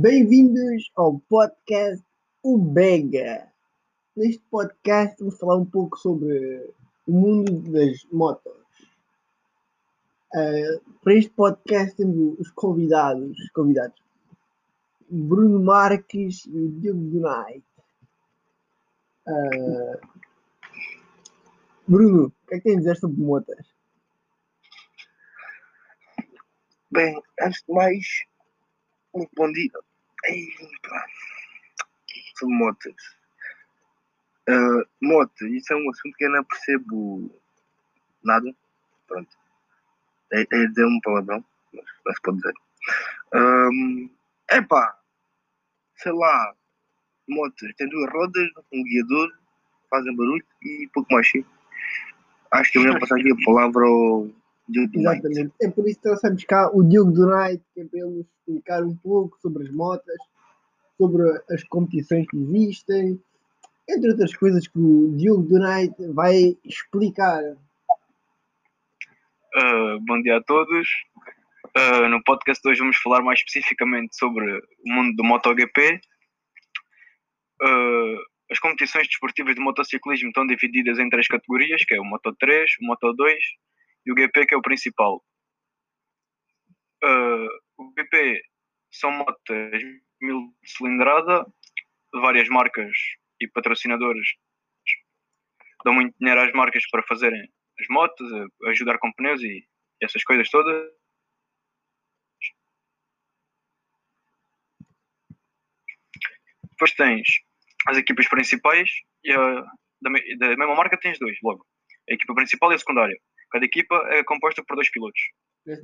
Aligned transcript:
Bem-vindos 0.00 0.92
ao 0.94 1.18
podcast 1.18 2.04
O 2.40 2.56
Bega. 2.56 3.52
Neste 4.16 4.40
podcast 4.48 5.16
vamos 5.18 5.36
falar 5.40 5.56
um 5.56 5.64
pouco 5.64 5.98
sobre 5.98 6.72
o 7.04 7.12
mundo 7.12 7.60
das 7.72 8.04
motos. 8.12 8.52
Uh, 10.36 10.80
para 11.02 11.14
este 11.14 11.30
podcast 11.30 11.96
temos 11.96 12.38
os 12.38 12.48
convidados, 12.52 13.36
convidados 13.50 14.00
Bruno 15.10 15.58
Marques 15.58 16.46
e 16.46 16.56
o 16.56 16.70
Diogo 16.80 17.00
Dunai. 17.00 17.60
Uh, 19.26 20.00
Bruno, 21.88 22.26
o 22.26 22.46
que 22.46 22.54
é 22.54 22.58
que 22.58 22.62
tens 22.62 22.76
a 22.76 22.78
dizer 22.78 22.96
sobre 22.98 23.20
motas? 23.20 23.66
Bem, 26.88 27.20
antes 27.40 27.64
de 27.66 27.74
mais, 27.74 28.06
muito 29.12 29.30
bom 29.34 29.50
dia. 29.50 29.87
Sobre 32.38 32.54
motas. 32.54 32.94
Uh, 34.48 34.84
moto, 35.02 35.46
isso 35.46 35.72
é 35.72 35.76
um 35.76 35.90
assunto 35.90 36.16
que 36.16 36.24
eu 36.24 36.30
não 36.30 36.44
percebo 36.44 37.40
nada. 38.22 38.54
Pronto. 39.06 39.36
É, 40.32 40.40
é 40.40 40.66
dizer 40.66 40.84
um 40.84 41.00
palavrão, 41.00 41.44
mas 41.72 41.84
não 42.06 42.14
se 42.14 42.20
pode 42.22 42.36
dizer. 42.38 42.54
Um, 43.34 44.10
epá, 44.50 44.98
sei 45.96 46.12
lá, 46.12 46.54
motos, 47.28 47.74
tem 47.76 47.88
duas 47.88 48.10
rodas, 48.10 48.50
um 48.72 48.82
guiador, 48.84 49.32
fazem 49.90 50.14
barulho 50.16 50.44
e 50.62 50.88
pouco 50.92 51.12
mais 51.12 51.28
sim. 51.28 51.44
Acho 52.50 52.72
que 52.72 52.78
é 52.78 52.80
melhor 52.82 53.00
passar 53.00 53.16
aqui 53.16 53.30
a 53.30 53.44
palavra 53.44 53.86
ao 53.86 54.28
Diogo 54.68 54.90
Exatamente. 54.94 55.52
É 55.60 55.70
por 55.70 55.88
isso 55.88 55.96
que 55.96 56.02
trouxemos 56.02 56.44
cá 56.44 56.70
o 56.72 56.82
Diogo 56.82 57.10
do 57.10 57.26
Night, 57.26 57.62
que 57.74 57.80
é 57.80 57.84
para 57.84 58.00
ele 58.00 58.10
nos 58.10 58.26
explicar 58.26 58.84
um 58.84 58.94
pouco 58.96 59.38
sobre 59.40 59.64
as 59.64 59.70
motas, 59.70 60.18
sobre 60.98 61.22
as 61.50 61.64
competições 61.64 62.26
que 62.28 62.36
existem, 62.36 63.20
entre 63.88 64.10
outras 64.10 64.36
coisas 64.36 64.68
que 64.68 64.78
o 64.78 65.16
Diogo 65.16 65.44
do 65.44 65.58
Night 65.58 65.94
vai 66.12 66.56
explicar. 66.64 67.42
Uh, 69.56 69.98
bom 70.06 70.20
dia 70.20 70.36
a 70.36 70.42
todos. 70.42 70.88
Uh, 71.76 72.08
no 72.08 72.22
podcast 72.22 72.62
de 72.62 72.68
hoje 72.68 72.80
vamos 72.80 72.96
falar 72.98 73.22
mais 73.22 73.40
especificamente 73.40 74.16
sobre 74.16 74.58
o 74.58 74.92
mundo 74.92 75.16
do 75.16 75.24
MotoGP. 75.24 76.00
Uh, 77.62 78.18
as 78.50 78.58
competições 78.58 79.06
desportivas 79.06 79.54
de 79.54 79.60
motociclismo 79.60 80.28
estão 80.28 80.46
divididas 80.46 80.98
em 80.98 81.08
três 81.08 81.26
categorias, 81.26 81.84
que 81.84 81.94
é 81.94 82.00
o 82.00 82.04
Moto 82.04 82.34
3, 82.38 82.70
o 82.82 82.86
Moto 82.86 83.12
2 83.14 83.38
e 84.08 84.12
o 84.12 84.16
GP, 84.16 84.46
que 84.46 84.54
é 84.54 84.56
o 84.56 84.62
principal. 84.62 85.22
Uh, 87.04 87.46
o 87.76 87.92
GP 87.96 88.42
são 88.90 89.12
motas 89.12 89.82
mil 90.20 90.52
cilindrada, 90.64 91.46
várias 92.12 92.48
marcas 92.48 92.90
e 93.40 93.46
patrocinadores 93.48 94.26
dão 95.84 95.94
muito 95.94 96.14
dinheiro 96.18 96.40
às 96.40 96.52
marcas 96.52 96.82
para 96.90 97.02
fazerem 97.04 97.40
as 97.80 97.86
motos, 97.88 98.28
ajudar 98.66 98.98
com 98.98 99.12
pneus 99.12 99.40
e 99.42 99.66
essas 100.02 100.24
coisas 100.24 100.48
todas. 100.50 100.90
Depois 106.70 106.92
tens 106.94 107.28
as 107.88 107.96
equipas 107.96 108.28
principais 108.28 108.90
e 109.24 109.32
a, 109.32 109.62
da, 110.00 110.10
da, 110.38 110.56
mesma 110.56 110.74
marca 110.74 110.98
tens 110.98 111.18
dois, 111.18 111.36
logo. 111.42 111.66
A 112.08 112.14
equipa 112.14 112.34
principal 112.34 112.72
e 112.72 112.74
a 112.74 112.78
secundária. 112.78 113.18
Cada 113.50 113.64
equipa 113.64 113.94
é 114.10 114.22
composta 114.24 114.62
por 114.64 114.74
dois 114.74 114.90
pilotos. 114.90 115.20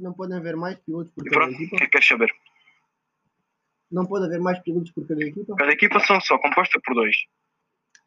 Não 0.01 0.13
podem 0.15 0.37
haver 0.39 0.57
mais 0.57 0.79
pilotos 0.81 1.13
por 1.15 1.27
E 1.27 1.31
cada 1.31 1.41
pronto, 1.47 1.53
o 1.59 1.63
equipa? 1.63 1.77
que 1.77 1.83
é 1.83 1.87
que 1.87 1.93
queres 1.93 2.07
saber? 2.09 2.31
Não 3.91 4.07
pode 4.07 4.27
haver 4.27 4.41
mais 4.41 4.59
pilotos 4.61 4.91
por 4.93 5.07
cada 5.07 5.23
equipa? 5.23 5.55
Cada 5.57 5.73
equipa 5.73 6.01
são 6.01 6.21
só 6.21 6.39
composta 6.39 6.81
por 6.85 6.95
dois. 6.95 7.17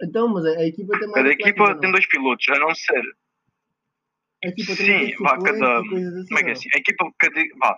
Então, 0.01 0.27
mas 0.27 0.45
a, 0.45 0.49
a 0.59 0.67
equipa 0.67 0.97
tem 0.99 1.07
mais 1.09 1.13
Cada 1.13 1.29
equipa 1.31 1.69
não? 1.73 1.79
tem 1.79 1.91
dois 1.91 2.05
pilotos, 2.07 2.45
a 2.49 2.59
não 2.59 2.75
ser. 2.75 3.01
A 4.45 4.47
equipa 4.49 4.75
também 4.75 4.99
Sim, 4.99 5.15
tem 5.15 5.17
vá, 5.17 5.37
cada. 5.41 5.79
assim, 5.79 5.87
Como 6.27 6.39
é 6.39 6.43
que 6.43 6.49
é 6.49 6.51
ou 6.51 6.51
assim? 6.51 6.69
A 6.73 6.77
equipa. 6.77 7.11
Cada, 7.17 7.41
vá. 7.59 7.77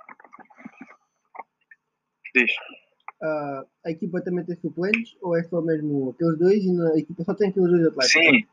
Diz. 2.36 2.52
Ah, 3.22 3.66
a 3.86 3.92
equipa 3.92 4.22
também 4.22 4.46
tem 4.46 4.56
suplentes 4.58 5.18
ou 5.22 5.36
é 5.38 5.44
só 5.44 5.62
mesmo 5.62 6.12
aqueles 6.12 6.38
dois 6.40 6.64
e 6.64 6.72
na 6.72 6.98
equipa 6.98 7.24
só 7.24 7.34
tem 7.34 7.50
aqueles 7.50 7.70
dois 7.70 7.86
atletas? 7.88 8.12
Sim. 8.12 8.48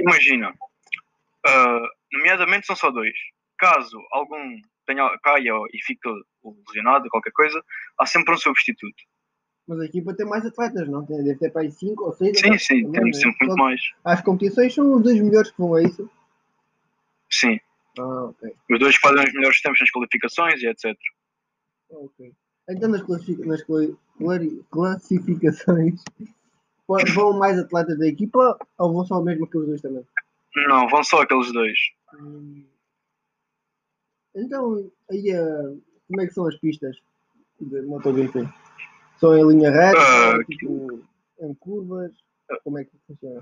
Imagina. 0.00 0.54
ah, 1.46 1.88
nomeadamente 2.14 2.66
são 2.66 2.76
só 2.76 2.90
dois. 2.90 3.14
Caso 3.58 3.98
algum 4.12 4.60
tenha, 4.86 5.08
caia 5.22 5.52
e 5.72 5.82
fique 5.84 6.08
lesionado, 6.68 7.08
qualquer 7.08 7.32
coisa, 7.32 7.62
há 7.98 8.06
sempre 8.06 8.34
um 8.34 8.38
substituto. 8.38 9.02
Mas 9.66 9.80
a 9.80 9.84
equipa 9.86 10.14
tem 10.14 10.26
mais 10.26 10.44
atletas, 10.44 10.88
não? 10.88 11.06
Tem, 11.06 11.22
deve 11.24 11.38
ter 11.38 11.50
para 11.50 11.62
aí 11.62 11.70
5 11.70 12.04
ou 12.04 12.12
6 12.12 12.38
Sim, 12.38 12.58
sim, 12.58 12.92
temos 12.92 13.18
sempre 13.18 13.46
muito 13.46 13.56
mais. 13.58 13.80
As 14.04 14.20
competições 14.20 14.74
são 14.74 14.96
os 14.96 15.02
dois 15.02 15.20
melhores 15.20 15.50
que 15.50 15.58
vão 15.58 15.74
a 15.74 15.82
isso. 15.82 16.10
Sim. 17.30 17.58
Ah, 17.98 18.24
ok. 18.24 18.52
Os 18.70 18.78
dois 18.78 18.96
fazem 18.96 19.24
os 19.24 19.32
melhores 19.32 19.60
tempos 19.62 19.80
nas 19.80 19.90
qualificações 19.90 20.60
e 20.62 20.66
etc. 20.66 20.94
ok. 21.90 22.32
Então 22.68 22.88
nas, 22.90 23.02
classific- 23.02 23.46
nas 23.46 23.62
classificações 24.70 26.02
vão 27.14 27.38
mais 27.38 27.58
atletas 27.58 27.98
da 27.98 28.06
equipa 28.06 28.58
ou 28.78 28.92
vão 28.92 29.04
só 29.06 29.22
mesmo 29.22 29.44
aqueles 29.46 29.66
dois 29.66 29.80
também? 29.80 30.04
Não, 30.54 30.88
vão 30.88 31.02
só 31.02 31.22
aqueles 31.22 31.52
dois. 31.52 31.78
Hum. 32.14 32.66
Então, 34.34 34.90
aí 35.10 35.32
ah, 35.32 35.74
como 36.08 36.20
é 36.20 36.26
que 36.26 36.34
são 36.34 36.46
as 36.46 36.56
pistas 36.56 36.96
de 37.60 37.82
MotoGP? 37.82 38.48
São 39.18 39.36
em 39.36 39.48
linha 39.48 39.70
reta, 39.70 40.36
ou, 40.36 40.44
tipo, 40.44 41.08
em 41.40 41.54
curvas? 41.54 42.12
Como 42.62 42.78
é 42.78 42.84
que 42.84 42.90
funciona? 43.06 43.40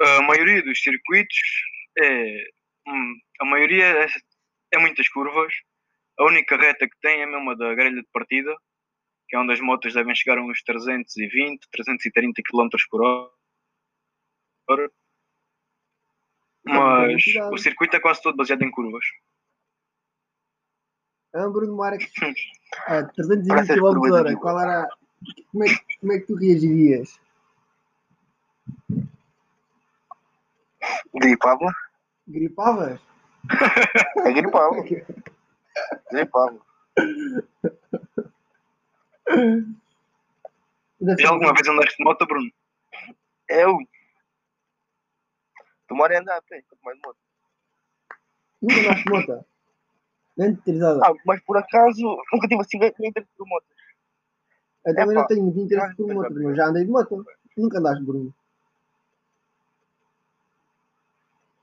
A 0.00 0.22
maioria 0.22 0.62
dos 0.62 0.80
circuitos 0.80 1.36
é. 1.98 2.48
hum, 2.86 3.20
A 3.40 3.44
maioria 3.44 3.84
é, 3.84 4.06
é 4.72 4.78
muitas 4.78 5.08
curvas. 5.08 5.52
A 6.18 6.24
única 6.24 6.56
reta 6.56 6.88
que 6.88 7.00
tem 7.00 7.22
é 7.22 7.26
mesmo 7.26 7.50
a 7.50 7.54
da 7.54 7.74
grelha 7.74 8.00
de 8.00 8.08
partida, 8.12 8.54
que 9.28 9.36
é 9.36 9.38
onde 9.38 9.52
as 9.52 9.60
motos 9.60 9.94
devem 9.94 10.14
chegar 10.14 10.38
a 10.38 10.42
uns 10.42 10.62
320, 10.62 11.68
330 11.70 12.42
km 12.42 12.68
por 12.90 13.02
hora. 13.02 14.90
Mas 16.78 17.22
o 17.52 17.58
circuito 17.58 17.96
é 17.96 18.00
quase 18.00 18.22
todo 18.22 18.36
baseado 18.36 18.62
em 18.62 18.70
curvas. 18.70 19.04
Ah, 21.34 21.48
Bruno 21.48 21.76
Marques, 21.76 22.10
a 22.86 23.04
320 23.04 23.48
Parece 23.48 23.72
as 23.72 23.78
km 23.78 24.12
hora, 24.12 24.36
qual 24.36 24.60
era. 24.60 24.88
Como 25.52 25.64
é, 25.64 25.68
que- 25.68 25.98
como 26.00 26.12
é 26.12 26.18
que 26.18 26.26
tu 26.26 26.34
reagirias? 26.34 27.20
Gripava? 31.14 31.72
Gripavas? 32.26 33.00
É 34.26 34.32
gripava. 34.32 34.76
Gripava. 36.10 36.58
Já 41.18 41.30
alguma 41.30 41.52
vez 41.54 41.66
andaste 41.68 41.96
de 41.96 42.04
moto, 42.04 42.26
Bruno? 42.26 42.50
Eu. 43.48 43.78
Tomara 45.90 46.20
andar 46.20 46.36
a 46.36 46.42
pé, 46.42 46.62
quanto 46.68 46.84
mais 46.84 46.98
moto. 47.04 47.18
Nunca 48.62 48.80
andaste 48.80 49.02
de 49.02 49.10
moto? 49.10 49.44
Nem 50.36 50.52
de 50.54 50.60
trisada. 50.62 51.00
Ah, 51.04 51.12
mas 51.26 51.40
por 51.42 51.56
acaso, 51.56 52.16
nunca 52.32 52.46
tive 52.46 52.60
assim 52.60 52.78
nem 52.78 53.10
interesse 53.10 53.32
por 53.36 53.44
moto. 53.48 53.66
Eu 54.86 54.94
também 54.94 55.16
não 55.16 55.26
tenho 55.26 55.52
de 55.52 55.60
interesse 55.60 55.96
por 55.96 56.14
moto, 56.14 56.32
mas 56.32 56.56
já 56.56 56.66
andei 56.68 56.84
de 56.84 56.90
moto. 56.92 57.26
Nunca 57.56 57.78
andaste, 57.80 58.04
Bruno. 58.04 58.32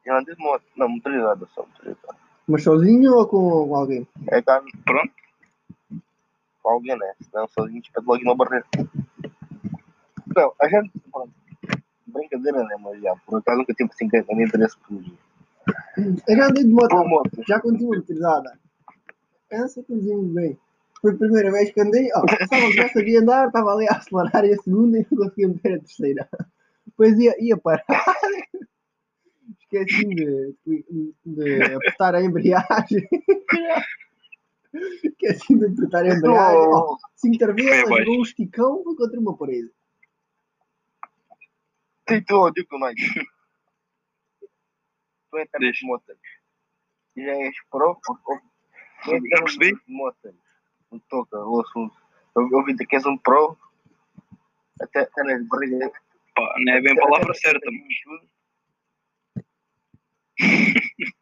Já 0.05 0.19
andei 0.19 0.35
de 0.35 0.43
moto. 0.43 0.65
Não, 0.75 0.89
motorizada 0.89 1.47
só, 1.55 1.65
motorizada. 1.65 2.17
Mas 2.49 2.63
sozinho 2.63 3.13
ou 3.13 3.27
com 3.29 3.73
alguém? 3.73 4.05
É 4.29 4.41
cá, 4.41 4.61
Pronto. 4.85 5.13
com 6.61 6.69
alguém, 6.69 6.97
né? 6.97 7.13
Senão 7.21 7.47
sozinho 7.47 7.79
espeta 7.79 8.05
logo 8.05 8.21
uma 8.23 8.35
barreira. 8.35 8.65
Não, 10.35 10.53
a 10.61 10.67
gente. 10.67 10.91
Brincadeira, 12.37 12.67
né? 12.67 12.75
Mas 12.81 13.01
já, 13.01 13.15
por 13.25 13.39
acaso 13.39 13.57
nunca 13.59 13.73
tive 13.73 13.89
assim 13.93 14.07
grande 14.07 14.43
interesse 14.43 14.75
por, 14.87 15.03
Eu 16.27 16.35
já 16.35 16.47
andei 16.47 16.63
de 16.63 16.71
moto. 16.71 16.95
moto. 16.95 17.43
Já 17.47 17.59
conduzi 17.59 17.85
motorizada. 17.85 18.59
Eu 19.51 19.67
sei 19.67 19.83
conduzir 19.83 20.15
muito 20.15 20.33
bem. 20.33 20.57
Foi 21.01 21.11
a 21.11 21.15
primeira 21.15 21.51
vez 21.51 21.71
que 21.71 21.81
andei. 21.81 22.09
Ó, 22.13 22.25
pensava 22.25 22.67
que 22.67 22.73
já 22.73 22.89
sabia 22.89 23.19
andar, 23.19 23.47
estava 23.47 23.71
ali 23.73 23.87
a 23.87 23.93
acelerar 23.93 24.45
e 24.45 24.53
a 24.53 24.57
segunda 24.57 24.99
e 24.99 25.07
não 25.11 25.23
conseguia 25.23 25.47
meter 25.47 25.73
a 25.75 25.79
terceira. 25.79 26.29
Depois 26.85 27.19
ia, 27.19 27.35
ia 27.39 27.57
parar. 27.57 27.83
Esqueci 29.61 30.07
de, 30.07 30.55
de, 30.65 31.13
de 31.25 31.61
apertar 31.63 32.15
a 32.15 32.23
embreagem. 32.23 33.07
Esqueci 35.03 35.55
de 35.57 35.65
apertar 35.65 36.05
a 36.05 36.15
embreagem. 36.15 36.67
Ó, 36.69 36.97
cinco 37.15 37.43
abaixo. 37.43 37.93
levou 37.93 38.19
um 38.19 38.21
esticão 38.21 38.83
contra 38.83 39.19
uma 39.19 39.35
parede. 39.35 39.69
Sim, 42.09 42.21
tu, 42.23 42.51
digo 42.51 42.79
mais. 42.79 42.95
Tu 45.31 45.37
Diz. 45.59 45.77
de 45.77 45.85
moto. 45.85 46.17
Já 47.17 47.33
és 47.33 47.55
pro? 47.69 47.89
ou- 47.89 48.19
ou- 48.25 48.41
Não 50.91 50.99
toca 51.09 51.37
o 51.37 51.61
assunto. 51.61 51.95
Eu, 52.35 52.49
eu 52.51 52.63
vi 52.65 52.75
que 52.77 52.95
és 52.95 53.05
um 53.05 53.17
pro, 53.17 53.57
até, 54.81 55.01
até 55.01 55.23
nas 55.23 55.45
brigas. 55.47 55.91
Pá, 56.35 56.55
não 56.59 56.73
é 56.73 56.81
bem 56.81 56.93
a 56.93 57.01
palavra 57.01 57.33
certa, 57.33 57.69
mas. 57.71 58.27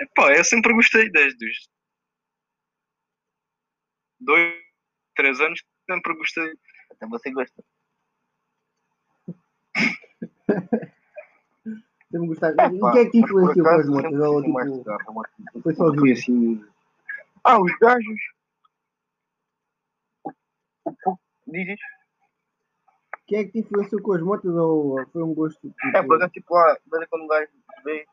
Epá, 0.00 0.32
eu 0.36 0.44
sempre 0.44 0.72
gostei 0.72 1.10
desde 1.10 1.46
os 1.46 1.70
dois, 4.20 4.54
três 5.14 5.40
anos, 5.40 5.62
sempre 5.88 6.14
gostei. 6.16 6.52
Até 6.90 7.06
você 7.06 7.30
gosta. 7.30 7.62
Sempre 12.10 12.26
gostava. 12.28 12.54
E 12.72 12.82
o 12.82 12.92
que 12.92 12.98
é 12.98 13.04
que 13.06 13.10
te 13.12 13.18
influenciou 13.18 13.64
com 13.64 13.70
as 13.70 13.86
motas? 13.88 14.20
Ou, 14.20 14.42
tipo, 14.42 15.62
foi 15.62 15.74
só 15.74 15.94
Foi 15.94 16.02
vir? 16.02 16.12
assim. 16.12 16.64
Ah, 17.44 17.60
os 17.60 17.72
gajos. 17.78 18.20
Dizes? 21.46 21.80
Quem 23.26 23.38
é 23.38 23.44
que 23.44 23.52
te 23.52 23.58
influenciou 23.60 24.02
com 24.02 24.12
as 24.12 24.20
motas 24.22 24.54
ou 24.54 25.06
foi 25.12 25.22
um 25.22 25.34
gosto? 25.34 25.60
Tipo, 25.60 25.96
É, 25.96 26.02
por 26.02 26.16
acaso, 26.16 26.32
tipo, 26.32 26.54
lá, 26.54 26.76
quando 27.08 27.24
o 27.24 27.28
gajo 27.28 27.48
vê, 27.84 28.06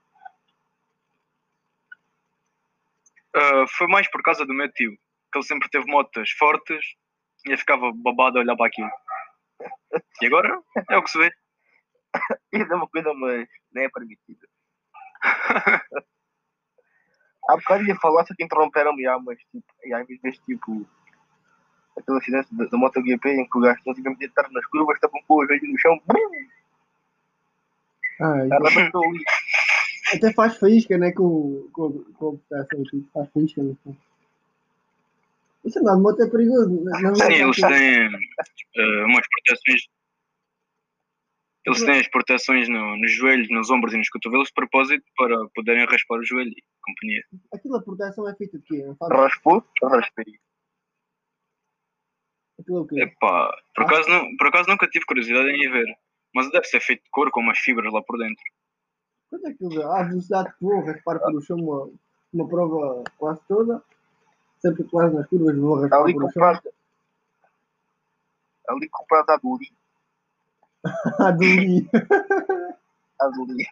Ah, 3.35 3.65
foi 3.77 3.87
mais 3.87 4.09
por 4.09 4.21
causa 4.23 4.45
do 4.45 4.53
meu 4.53 4.71
tio, 4.71 4.91
que 5.31 5.37
ele 5.37 5.45
sempre 5.45 5.69
teve 5.69 5.85
motas 5.85 6.31
fortes 6.31 6.95
e 7.45 7.51
eu 7.51 7.57
ficava 7.57 7.91
babado 7.93 8.37
a 8.37 8.41
olhar 8.41 8.55
para 8.55 8.67
aquilo. 8.67 8.89
E 10.21 10.25
agora 10.25 10.59
é 10.89 10.97
o 10.97 11.03
que 11.03 11.11
se 11.11 11.17
vê. 11.17 11.31
isso 12.53 12.71
é 12.71 12.75
uma 12.75 12.87
coisa, 12.87 13.13
mas 13.13 13.47
não 13.73 13.81
é 13.81 13.89
permitida. 13.89 14.47
Há 17.47 17.57
bocado 17.57 17.83
ia 17.85 17.95
falar, 17.95 18.25
só 18.25 18.35
que 18.35 18.43
interromperam-me, 18.43 19.03
já, 19.03 19.17
mas 19.19 19.39
tipo, 19.39 19.63
e 19.83 19.93
às 19.93 20.05
vezes, 20.07 20.39
tipo, 20.45 20.87
aquele 21.97 22.17
acidente 22.19 22.55
da, 22.55 22.65
da 22.65 22.77
MotoGP 22.77 23.29
em 23.29 23.49
que 23.49 23.57
o 23.57 23.61
gajo 23.61 23.81
não 23.85 23.93
tinha 23.93 24.15
de 24.15 24.25
estar 24.25 24.49
nas 24.51 24.65
curvas, 24.67 24.95
estavam 24.95 25.21
com 25.27 25.35
o 25.35 25.45
joelho 25.45 25.71
no 25.71 25.79
chão, 25.79 25.99
bum, 26.05 26.47
Ah, 28.21 28.43
até 30.15 30.33
faz 30.33 30.57
faísca, 30.57 30.97
né? 30.97 31.11
Com, 31.11 31.69
com, 31.71 32.03
com 32.13 32.39
a 32.53 32.63
proteção, 32.65 32.83
tipo, 32.83 33.09
faz 33.13 33.29
faísca. 33.31 33.63
Né? 33.63 33.75
Isso 35.65 35.79
andar 35.79 35.95
de 35.95 36.01
moto 36.01 36.21
é 36.21 36.29
perigoso. 36.29 36.83
Na 36.83 36.97
Sim, 36.97 37.03
verdade, 37.03 37.33
eles 37.33 37.55
tipo, 37.55 37.67
têm 37.67 38.07
ah, 38.07 39.05
umas 39.05 39.25
proteções. 39.27 39.98
Eles 41.65 41.83
têm 41.83 41.99
as 41.99 42.07
proteções 42.07 42.67
no- 42.69 42.97
nos 42.97 43.11
joelhos, 43.11 43.49
nos 43.49 43.69
ombros 43.69 43.93
e 43.93 43.97
nos 43.97 44.09
cotovelos 44.09 44.47
de 44.47 44.53
propósito 44.53 45.03
para 45.17 45.35
poderem 45.53 45.85
raspar 45.85 46.17
o 46.19 46.23
joelho 46.25 46.49
e 46.51 46.63
companhia. 46.81 47.23
Aquilo 47.53 47.75
a 47.75 47.81
proteção 47.83 48.27
é 48.29 48.35
feita 48.35 48.57
de 48.57 48.63
quê? 48.65 48.85
Raspou, 49.11 49.63
raspei. 49.83 50.39
Aquilo 52.59 52.77
é 52.77 52.81
o 52.81 52.87
quê? 52.87 53.01
Epá, 53.01 53.55
por 53.75 53.83
acaso, 53.85 54.09
não, 54.09 54.35
por 54.37 54.47
acaso 54.47 54.69
nunca 54.69 54.87
tive 54.87 55.05
curiosidade 55.05 55.49
em 55.49 55.63
ir 55.63 55.69
ver. 55.71 55.97
Mas 56.33 56.49
deve 56.51 56.65
ser 56.65 56.79
feito 56.79 57.03
de 57.03 57.09
couro 57.09 57.31
com 57.31 57.39
umas 57.41 57.57
fibras 57.59 57.91
lá 57.91 58.01
por 58.03 58.17
dentro. 58.17 58.43
Quanto 59.29 59.47
é 59.47 59.49
aquilo? 59.51 59.81
A 59.91 60.03
velocidade 60.03 60.49
que 60.53 60.63
vou 60.63 60.83
raspar 60.83 61.19
por 61.19 61.35
o 61.35 61.41
chão 61.41 61.57
uma, 61.57 61.89
uma 62.33 62.47
prova 62.47 63.03
quase 63.17 63.41
toda. 63.47 63.83
Sempre 64.59 64.83
quase 64.85 65.13
nas 65.15 65.27
curvas 65.27 65.57
vou 65.57 65.79
raspar 65.81 66.03
Ali 66.03 66.13
por 66.13 66.23
o 66.25 66.31
chão. 66.31 66.61
Ali 68.69 68.89
comprado 68.89 69.29
a 69.31 69.37
Duli. 69.37 69.71
A 71.19 71.31
Duli, 71.31 71.89
A 73.19 73.27
Duli. 73.27 73.65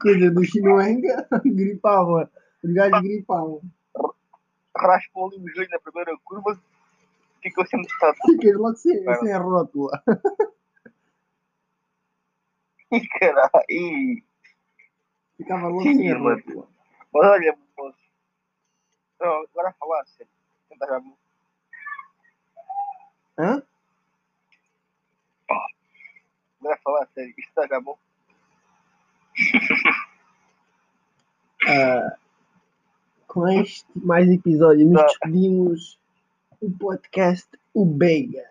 coisa 0.00 0.30
do 0.30 0.44
Chinoenga, 0.44 1.26
gripava. 1.44 2.30
Os 2.62 2.72
gajos 2.72 3.00
gripavam. 3.02 3.60
Raspou 4.76 5.28
ali 5.28 5.38
o 5.38 5.48
joelho 5.54 5.70
na 5.70 5.78
primeira 5.78 6.16
curva. 6.24 6.60
Ficou 7.42 7.66
sempre 7.66 7.86
estado. 7.86 8.16
Ficas 8.26 8.56
logo 8.56 8.76
sem, 8.76 9.04
sem 9.20 9.32
a 9.32 9.38
rótula. 9.38 10.02
Ih, 12.92 13.08
caralho. 13.18 14.22
Ficava 15.36 15.68
logo 15.68 15.82
Sim, 15.82 15.94
sem 15.96 16.12
a 16.12 16.18
rótula. 16.18 16.66
Mas 17.12 17.26
olha, 17.30 17.58
moço. 17.78 17.98
Não, 19.20 19.44
agora 19.44 19.72
falar 19.78 20.00
a 20.00 20.04
sério. 20.06 20.32
Tenta 20.68 20.86
já 20.86 21.00
bom. 21.00 21.16
Hã? 23.38 23.62
Agora 26.60 26.78
a 26.94 26.98
falar 26.98 27.02
a 27.04 27.06
sério. 27.14 27.34
Isto 27.38 27.48
está 27.48 27.66
já 27.66 27.80
bom. 27.80 27.98
Ah, 31.66 32.16
com 33.26 33.48
este 33.48 33.86
mais 33.96 34.28
episódio, 34.28 34.86
nos 34.86 35.00
Tá. 35.00 35.06
despedimos 35.06 35.98
o 36.60 36.70
podcast 36.70 37.48
O 37.72 37.84
Bega. 37.84 38.44